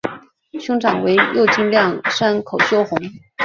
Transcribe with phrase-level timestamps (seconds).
[0.59, 2.99] 兄长为右京亮山口修弘。